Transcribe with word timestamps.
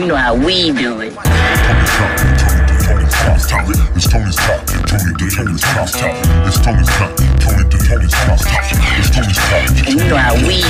You 0.00 0.06
know 0.06 0.16
how 0.16 0.34
we 0.34 0.72
do 0.72 0.98
it. 1.02 1.12
It's 1.12 1.20
Tony's 4.08 4.34
top. 4.40 4.64
Tony 4.88 5.12
to 5.12 5.28
Tony's 5.28 5.60
top. 5.60 5.92
It's 6.48 6.56
Tony's 6.56 6.88
top. 6.88 7.12
Tony 7.36 7.68
to 7.68 7.76
Tony's 7.84 8.08
top. 8.08 8.40
It's 8.96 9.12
Tony's 9.12 9.36
top. 9.36 9.68
You 9.86 10.00
know 10.08 10.16
how 10.16 10.32
we. 10.40 10.64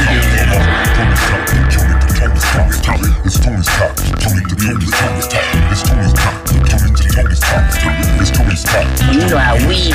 It's 3.23 3.39
Tony's 3.39 3.71
top. 3.71 3.95
Tony 4.19 4.43
to 4.43 4.57
Tony's 4.59 4.91
top. 4.91 5.47
It's 5.71 5.87
Tony's 5.87 6.11
top. 6.11 6.35
Tony 6.67 6.91
to 6.91 7.07
Tony's 7.15 7.39
top. 7.39 7.71
It's 8.19 8.35
Tony's 8.35 8.65
top. 8.65 8.83
You 9.15 9.31
know 9.31 9.39
how 9.39 9.55
we. 9.69 9.95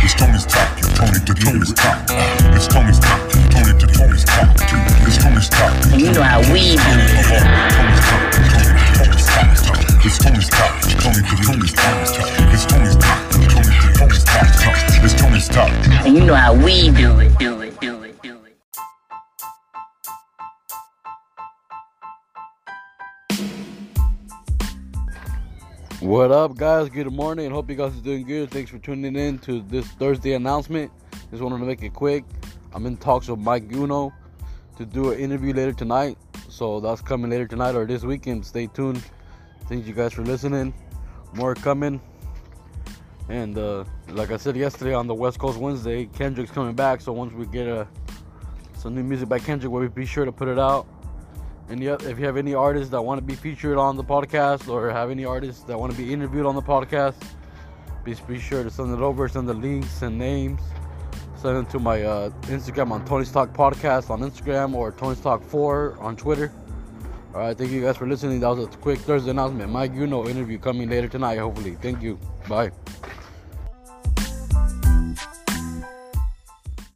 It's 0.00 0.14
Tony's 0.16 0.46
top. 0.48 0.64
Tony 0.96 1.20
to 1.26 1.34
Tony's 1.34 1.72
top. 1.74 2.05
And 16.04 16.16
you 16.16 16.24
know 16.24 16.34
how 16.34 16.52
we 16.52 16.90
do 16.90 17.20
it. 17.20 17.38
Do 17.38 17.60
it. 17.60 17.80
Do 17.80 18.02
it. 18.02 18.20
Do 18.22 18.40
it. 18.44 18.56
What 26.00 26.32
up, 26.32 26.56
guys? 26.56 26.88
Good 26.88 27.12
morning. 27.12 27.52
Hope 27.52 27.70
you 27.70 27.76
guys 27.76 27.96
are 27.96 28.00
doing 28.02 28.26
good. 28.26 28.50
Thanks 28.50 28.72
for 28.72 28.78
tuning 28.78 29.14
in 29.14 29.38
to 29.40 29.62
this 29.62 29.86
Thursday 29.86 30.32
announcement. 30.32 30.90
Just 31.30 31.40
wanted 31.40 31.58
to 31.58 31.66
make 31.66 31.84
it 31.84 31.94
quick. 31.94 32.24
I'm 32.72 32.84
in 32.84 32.96
talks 32.96 33.28
with 33.28 33.38
Mike 33.38 33.68
Guno 33.68 34.12
to 34.76 34.84
do 34.84 35.12
an 35.12 35.20
interview 35.20 35.54
later 35.54 35.72
tonight. 35.72 36.18
So 36.48 36.80
that's 36.80 37.00
coming 37.00 37.30
later 37.30 37.46
tonight 37.46 37.76
or 37.76 37.86
this 37.86 38.02
weekend. 38.02 38.44
Stay 38.44 38.66
tuned. 38.66 39.04
Thank 39.68 39.86
you 39.86 39.94
guys 39.94 40.12
for 40.12 40.22
listening. 40.22 40.74
More 41.32 41.54
coming. 41.54 42.00
And 43.28 43.58
uh, 43.58 43.84
like 44.08 44.30
I 44.30 44.36
said 44.36 44.56
yesterday 44.56 44.94
on 44.94 45.06
the 45.06 45.14
West 45.14 45.38
Coast 45.38 45.58
Wednesday, 45.58 46.06
Kendrick's 46.06 46.52
coming 46.52 46.74
back. 46.74 47.00
So 47.00 47.12
once 47.12 47.32
we 47.32 47.46
get 47.46 47.68
uh, 47.68 47.84
some 48.76 48.94
new 48.94 49.02
music 49.02 49.28
by 49.28 49.38
Kendrick, 49.38 49.72
we'll 49.72 49.88
be 49.88 50.06
sure 50.06 50.24
to 50.24 50.32
put 50.32 50.48
it 50.48 50.58
out. 50.58 50.86
And 51.68 51.82
if 51.82 52.18
you 52.18 52.24
have 52.24 52.36
any 52.36 52.54
artists 52.54 52.90
that 52.90 53.02
want 53.02 53.18
to 53.18 53.24
be 53.24 53.34
featured 53.34 53.76
on 53.76 53.96
the 53.96 54.04
podcast 54.04 54.68
or 54.68 54.88
have 54.90 55.10
any 55.10 55.24
artists 55.24 55.64
that 55.64 55.76
want 55.76 55.90
to 55.90 55.98
be 55.98 56.12
interviewed 56.12 56.46
on 56.46 56.54
the 56.54 56.62
podcast, 56.62 57.16
please 58.04 58.20
be 58.20 58.38
sure 58.38 58.62
to 58.62 58.70
send 58.70 58.94
it 58.94 59.00
over, 59.00 59.28
send 59.28 59.48
the 59.48 59.54
links 59.54 60.02
and 60.02 60.16
names. 60.16 60.60
Send 61.36 61.66
it 61.66 61.70
to 61.70 61.80
my 61.80 62.02
uh, 62.02 62.30
Instagram 62.42 62.92
on 62.92 63.04
Tony's 63.04 63.32
Talk 63.32 63.52
Podcast 63.52 64.10
on 64.10 64.20
Instagram 64.20 64.74
or 64.74 64.92
Tony's 64.92 65.20
Talk 65.20 65.42
4 65.42 65.98
on 66.00 66.16
Twitter. 66.16 66.52
All 67.36 67.42
right, 67.42 67.58
thank 67.58 67.70
you 67.70 67.82
guys 67.82 67.98
for 67.98 68.06
listening. 68.06 68.40
That 68.40 68.48
was 68.48 68.64
a 68.64 68.78
quick 68.78 68.98
Thursday 69.00 69.30
announcement. 69.30 69.70
Mike, 69.70 69.94
you 69.94 70.06
know, 70.06 70.26
interview 70.26 70.58
coming 70.58 70.88
later 70.88 71.06
tonight, 71.06 71.36
hopefully. 71.36 71.76
Thank 71.82 72.00
you. 72.00 72.18
Bye. 72.48 72.70